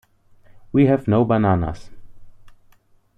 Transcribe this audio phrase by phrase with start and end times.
[0.71, 1.91] We Have No Bananas".